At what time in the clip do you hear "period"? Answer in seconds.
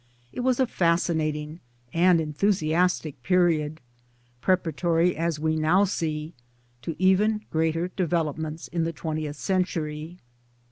3.21-3.79